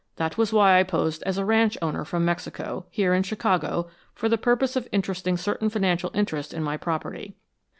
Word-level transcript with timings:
That 0.15 0.35
was 0.35 0.51
why 0.51 0.79
I 0.79 0.83
posed 0.83 1.21
as 1.27 1.37
a 1.37 1.45
ranch 1.45 1.77
owner 1.79 2.03
from 2.03 2.25
Mexico, 2.25 2.87
here 2.89 3.13
in 3.13 3.21
Chicago 3.21 3.87
for 4.15 4.27
the 4.27 4.35
purpose 4.35 4.75
of 4.75 4.87
interesting 4.91 5.37
certain 5.37 5.69
financial 5.69 6.09
interests 6.15 6.55
in 6.55 6.63
my 6.63 6.75
property. 6.75 7.35